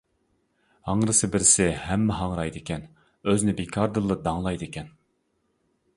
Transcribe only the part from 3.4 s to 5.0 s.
بىكاردىنلا داڭلايدىكەن!